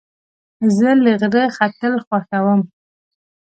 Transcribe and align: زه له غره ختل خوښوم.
زه 0.77 0.89
له 1.03 1.11
غره 1.21 1.45
ختل 1.55 1.93
خوښوم. 2.05 2.61